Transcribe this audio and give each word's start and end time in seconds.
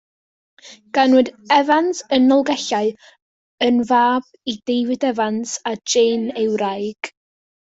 Ganwyd 0.97 1.27
Evans 1.57 1.99
yn 2.17 2.25
Nolgellau, 2.31 2.89
yn 3.67 3.77
fab 3.91 4.33
i 4.55 4.59
David 4.71 5.07
Evans, 5.13 5.55
a 5.73 5.75
Jane 5.95 6.29
ei 6.43 6.49
wraig. 6.57 7.15